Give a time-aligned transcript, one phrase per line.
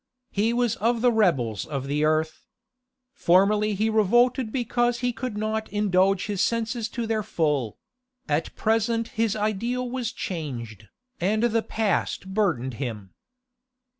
[0.31, 2.47] He was of the rebels of the earth.
[3.13, 7.77] Formerly he revolted because he could not indulge his senses to their full;
[8.27, 10.87] at present his ideal was changed,
[11.19, 13.13] and the past burdened him.